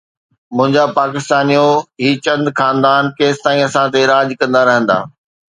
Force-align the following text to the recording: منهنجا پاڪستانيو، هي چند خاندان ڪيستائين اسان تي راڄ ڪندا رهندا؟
منهنجا 0.55 0.85
پاڪستانيو، 0.99 1.65
هي 2.03 2.09
چند 2.25 2.45
خاندان 2.57 3.03
ڪيستائين 3.17 3.63
اسان 3.67 3.85
تي 3.93 4.01
راڄ 4.11 4.27
ڪندا 4.39 4.61
رهندا؟ 4.69 4.97